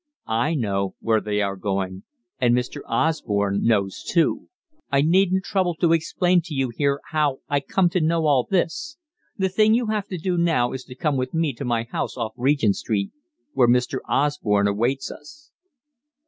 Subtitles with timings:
[0.25, 2.01] I know where they are going,
[2.39, 2.81] and Mr.
[2.87, 4.49] Osborne knows too;
[4.91, 8.97] I needn't trouble to explain to you here how I come to know all this.
[9.37, 12.17] The thing you have to do now is to come with me to my house
[12.17, 13.11] off Regent Street,
[13.53, 13.99] where Mr.
[14.09, 15.51] Osborne awaits us."